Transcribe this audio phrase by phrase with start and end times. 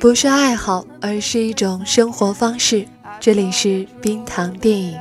[0.00, 2.86] 不是爱好，而是一种生活方式。
[3.20, 4.98] 这里是冰糖电影。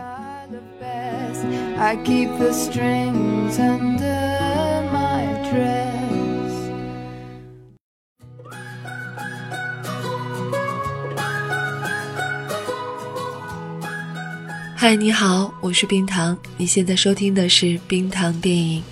[14.75, 16.38] 嗨，你好，我是冰糖。
[16.57, 18.84] 你现在收听的是冰糖电影。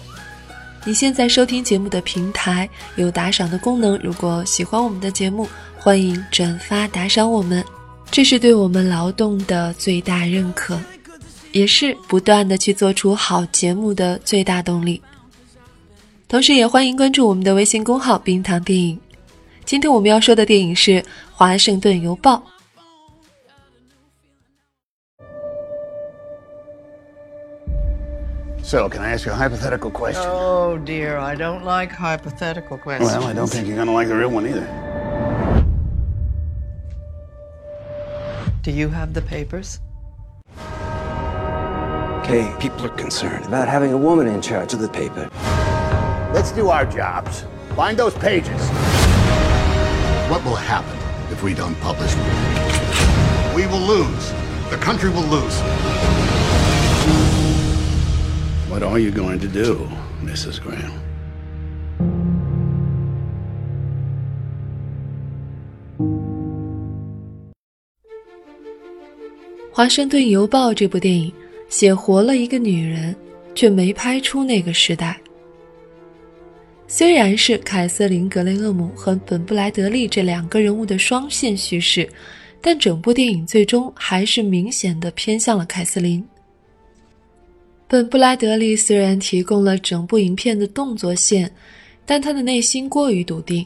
[0.86, 5.46] 你现在收听节目的平台有打赏的功能，如果喜欢我们的节目，
[5.88, 7.64] 欢迎转发打赏我们，
[8.12, 10.78] 这是对我们劳动的最大认可，
[11.54, 15.02] 也是不断的去做出好节目的最大动力。
[16.28, 19.00] 同时，也欢迎关注我们的微信公号“冰糖电影”。
[19.64, 20.92] 今天我们要说的电影是
[21.32, 22.36] 《华盛顿邮报》。
[28.62, 30.30] So, can I ask you a hypothetical question?
[30.30, 33.10] Oh, dear, I don't like hypothetical questions.
[33.10, 34.68] Well, I don't think you're going to like the real one either.
[38.68, 39.80] Do you have the papers?
[42.20, 45.30] Okay, people are concerned about having a woman in charge of the paper.
[46.34, 47.46] Let's do our jobs.
[47.78, 48.62] Find those pages.
[50.30, 51.00] What will happen
[51.32, 52.14] if we don't publish?
[53.56, 54.34] We will lose.
[54.70, 55.62] The country will lose.
[58.70, 59.90] What are you going to do,
[60.24, 60.62] Mrs.
[60.62, 61.08] Graham?《
[69.78, 71.32] 华盛顿邮报》这部电影
[71.70, 73.16] 写活了一个女人，
[73.54, 75.16] 却没拍出那个时代。
[76.88, 82.10] 虽然是凯瑟琳·格雷厄姆和本·布莱德利这两个人物的双线叙事，
[82.60, 86.26] 但整部电影最终还是明显的偏向了凯瑟琳。
[87.88, 91.52] 本·布莱德利虽然提供了整部影片的动作线，
[92.04, 93.64] 但他的内心过于笃定，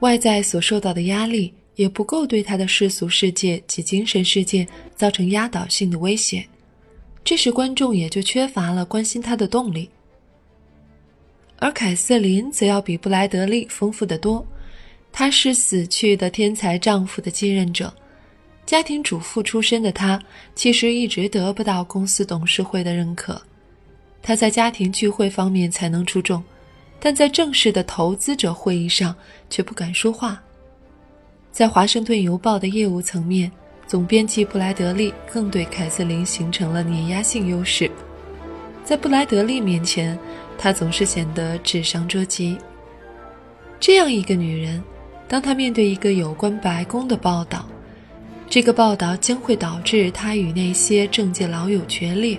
[0.00, 1.54] 外在所受到的压力。
[1.76, 6.46] 也不够对他的世俗世界及精神世界造成压倒性的威胁，
[7.24, 9.88] 这时观众也就缺乏了关心他的动力。
[11.58, 14.44] 而凯瑟琳则要比布莱德利丰富得多，
[15.12, 17.92] 她是死去的天才丈夫的继任者，
[18.66, 20.20] 家庭主妇出身的她
[20.54, 23.40] 其实一直得不到公司董事会的认可，
[24.20, 26.42] 她在家庭聚会方面才能出众，
[27.00, 29.14] 但在正式的投资者会议上
[29.48, 30.42] 却不敢说话。
[31.54, 33.48] 在《华盛顿邮报》的业务层面，
[33.86, 37.88] 总编辑布莱德利更对凯瑟琳形成了碾压性优势。
[38.82, 40.18] 在布莱德利面前，
[40.58, 42.58] 她总是显得智商捉急。
[43.78, 44.82] 这样一个女人，
[45.28, 47.64] 当她面对一个有关白宫的报道，
[48.50, 52.36] 这个报道将会导致她与那些政界老友决裂，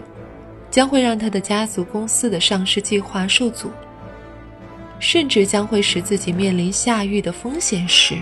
[0.69, 3.71] 将会让她的家族公司的上市计划受阻，
[4.99, 8.17] 甚至将会使自己面临下狱的风险时。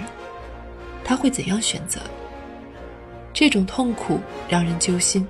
[1.03, 1.99] 他会怎样选择？
[3.33, 5.27] 这种痛苦让人揪心，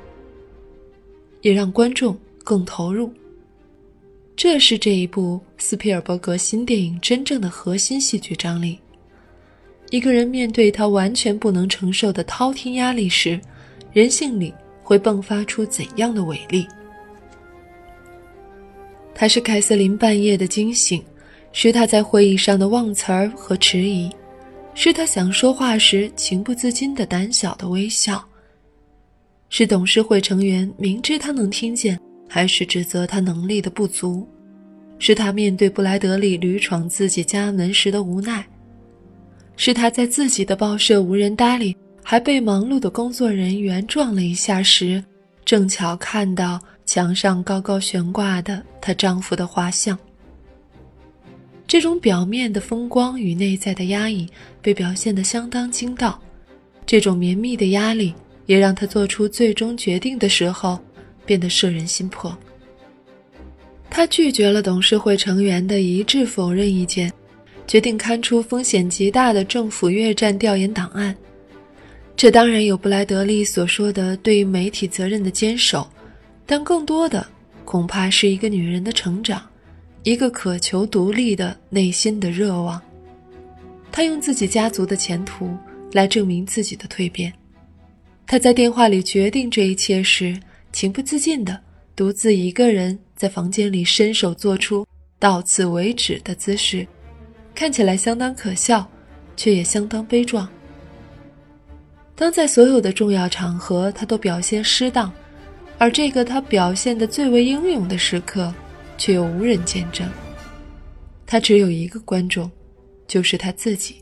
[1.41, 3.11] 也让观众更投入。
[4.35, 8.77] 这是这一部斯皮尔伯格新电影真正的核心戏剧张力。
[9.89, 13.39] 一个人面对他完全不能承受的滔天压力时，
[13.93, 16.67] 人性里会迸发出怎样的伟力？
[19.13, 21.01] 他是凯瑟琳半夜的惊醒，
[21.51, 24.09] 是他在会议上的忘词儿和迟疑。
[24.75, 28.23] 是他想说话时情不自禁的胆小的微笑。
[29.49, 34.27] 是董事会成员明知他能听见，还是指责他能力的不足？
[34.97, 38.43] 是他面对布莱德利屡闯自己家门时的无奈？
[39.55, 45.03] 是他在自己的报社无人搭理，还被忙碌的工作人员撞了一下时，
[45.45, 49.97] 正巧看到墙上高高悬挂的她丈夫的画像？
[51.73, 54.29] 这种表面的风光与内在的压抑
[54.61, 56.21] 被表现得相当精到，
[56.85, 58.13] 这种绵密的压力
[58.45, 60.79] 也让他做出最终决定的时候
[61.25, 62.37] 变得摄人心魄。
[63.89, 67.11] 他拒绝了董事会成员的一致否认意见，
[67.65, 71.15] 决定刊出风险极大的政府越战调研档案。
[72.15, 75.89] 这当然有布莱德利所说的对于媒体责任的坚守，
[76.45, 77.25] 但更多的
[77.65, 79.41] 恐怕是一个女人的成长。
[80.03, 82.81] 一个渴求独立的内心的热望，
[83.89, 85.55] 他用自己家族的前途
[85.93, 87.31] 来证明自己的蜕变。
[88.27, 90.37] 他在电话里决定这一切时，
[90.73, 91.57] 情不自禁地
[91.95, 94.85] 独自一个人在房间里伸手做出
[95.19, 96.85] 到此为止的姿势，
[97.55, 98.85] 看起来相当可笑，
[99.37, 100.45] 却也相当悲壮。
[102.13, 105.09] 当在所有的重要场合他都表现失当，
[105.77, 108.53] 而这个他表现的最为英勇的时刻。
[108.97, 110.09] 却又无人见证。
[111.25, 112.49] 他只有一个观众，
[113.07, 113.95] 就是他自己。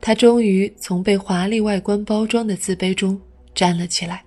[0.00, 3.20] 他终于从被华丽外观包装的自卑中
[3.54, 4.24] 站了起来。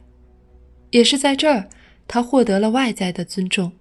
[0.92, 1.68] 也是在这儿，
[2.08, 3.72] 他获得了外在的尊重。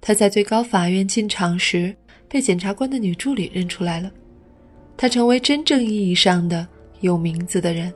[0.00, 1.94] 他在最高法院进场时，
[2.28, 4.10] 被检察官的女助理认出来了。
[4.96, 6.66] 他成为真正意义上的
[7.00, 7.92] 有名字的人。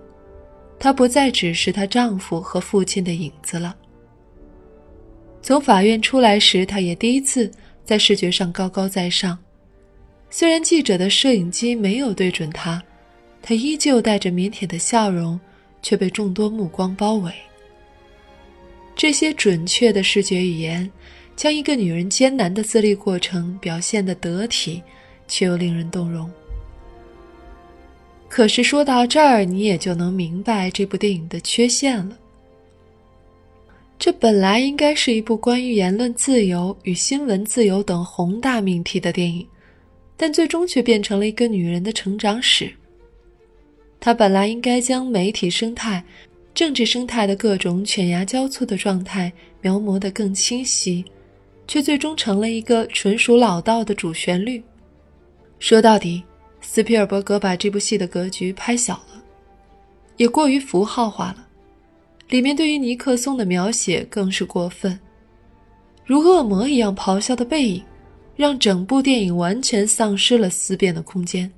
[0.79, 3.77] 他不再只是她丈夫和父亲的影子了。
[5.45, 7.51] 从法院出来时，他也第一次
[7.85, 9.39] 在视觉上高高在上。
[10.31, 12.83] 虽然记者的摄影机没有对准他，
[13.43, 15.39] 他依旧带着腼腆的笑容，
[15.83, 17.31] 却被众多目光包围。
[18.97, 20.91] 这些准确的视觉语言，
[21.37, 24.83] 将一个女人艰难的自立过程表现得得体，
[25.29, 26.31] 却又令人动容。
[28.31, 32.17] 可是说到这儿，你也就能明白这部电影的缺陷了。
[34.05, 39.47] 这本来应该是一部关于言论自由与新闻自由等宏大命题的电影，
[40.15, 42.71] 但最终却变成了一个女人的成长史。
[43.99, 46.05] 它本来应该将媒体生态。
[46.53, 51.03] 政治生态的各种犬牙交错的状态描摹得更清晰，
[51.67, 54.63] 却最终成了一个纯属老道的主旋律。
[55.59, 56.23] 说到底，
[56.61, 59.25] 斯皮尔伯格把这部戏的格局拍小了，
[60.19, 61.44] 也过于符号化了。
[62.29, 64.99] 里面对于尼克松的描写更是过分，
[66.05, 67.83] 如恶魔一样咆哮的背影，
[68.35, 71.51] 让整部电影完全丧失了思辨的空间，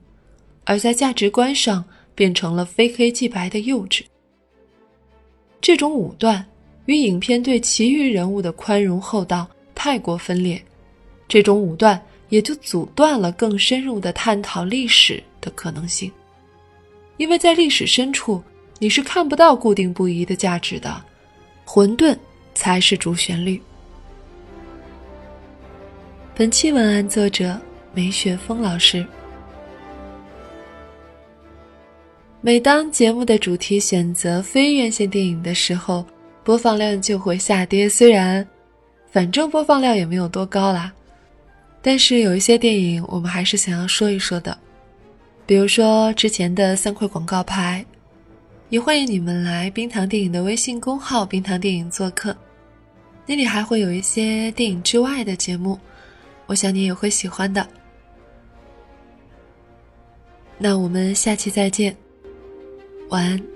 [0.65, 1.85] 而在价值观上
[2.15, 4.03] 变成了非黑即白的幼稚。
[5.61, 6.45] 这种武断
[6.85, 10.63] 与影片对其余人物的宽容厚道太过分裂，
[11.27, 16.11] 这种武断也就阻断了更深入的探讨历史的可能性。
[17.17, 18.43] 因为在历史深处，
[18.79, 21.03] 你是看不到固定不移的价值的，
[21.65, 22.15] 混沌
[22.55, 23.61] 才是主旋律。
[26.35, 27.59] 本期文案作者
[27.95, 29.07] 梅雪峰老师。
[32.43, 36.05] 每当节目的主题选择非院线电影的时候，
[36.45, 37.89] 播放量就会下跌。
[37.89, 38.47] 虽然，
[39.11, 40.93] 反正播放量也没有多高啦，
[41.81, 44.57] 但是有一些电影我们还是想要说一说的，
[45.47, 47.85] 比如说之前的三块广告牌，
[48.69, 52.37] 也欢迎你们来冰糖电影的微信公号“冰糖电影”做客，
[53.25, 55.79] 那里还会有一些电影之外的节目，
[56.47, 57.65] 我想你也会喜欢的。
[60.59, 61.97] 那我们下期再见。
[63.09, 63.56] 晚安。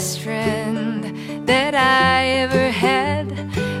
[0.00, 1.04] Best friend
[1.46, 3.26] that I ever had.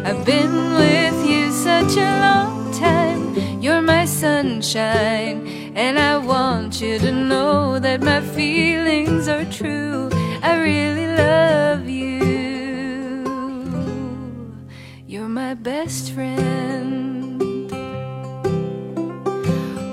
[0.04, 3.22] I've been with you such a long time.
[3.62, 10.10] You're my sunshine, and I want you to know that my feelings are true.
[10.42, 12.09] I really love you.
[15.62, 17.40] best friend.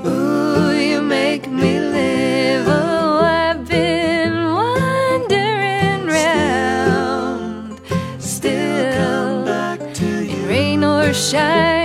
[0.06, 2.66] Ooh, you make me live.
[2.68, 7.80] Oh, I've been wandering round.
[8.20, 10.48] Still, Still come back to you.
[10.48, 11.77] rain or shine.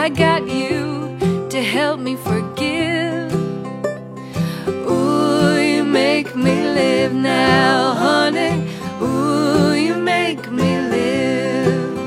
[0.00, 1.18] I got you
[1.50, 3.34] to help me forgive.
[4.66, 8.66] Ooh, you make me live now, honey.
[9.02, 11.98] Ooh, you make me live.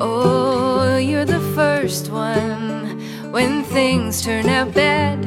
[0.00, 2.98] Oh, you're the first one
[3.30, 5.24] when things turn out bad.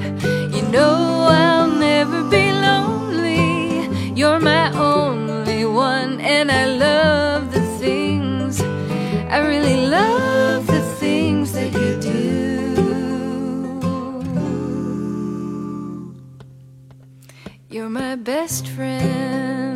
[0.54, 3.88] You know I'll never be lonely.
[4.14, 8.60] You're my only one, and I love the things
[9.32, 9.83] I really
[17.74, 19.73] You're my best friend.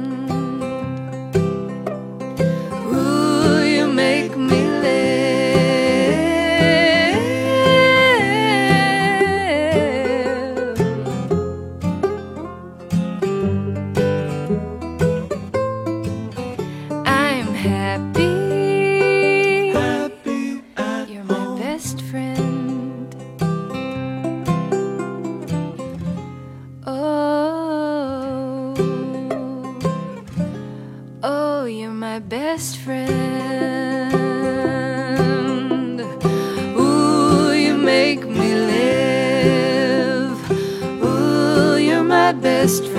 [42.68, 42.97] best